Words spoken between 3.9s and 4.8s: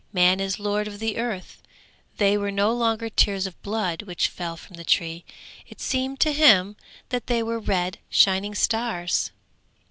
which fell from